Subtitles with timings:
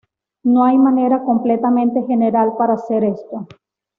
[0.43, 3.47] No hay manera completamente general para hacer esto.